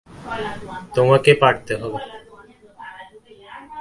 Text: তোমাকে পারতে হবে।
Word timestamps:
তোমাকে 0.95 1.31
পারতে 1.33 1.73
হবে। 1.75 1.99